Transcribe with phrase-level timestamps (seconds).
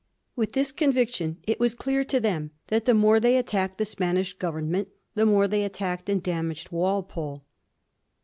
[0.35, 3.85] With this con viction, it was clear to them that the more they attacked the
[3.85, 7.43] Spanish Government the more they attacked and dam aged Walpole.